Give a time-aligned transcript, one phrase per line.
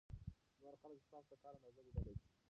[0.61, 2.27] نور خلک ستاسو د کار اندازه لیدلای شي.